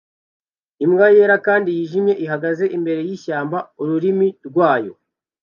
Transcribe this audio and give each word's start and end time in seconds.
Imbwa 0.83 1.07
yera 1.15 1.35
kandi 1.47 1.69
yijimye 1.77 2.13
ihagaze 2.25 2.65
imbere 2.77 2.99
yishyamba 3.09 3.57
ururimi 3.81 4.27
rwayo 4.47 4.93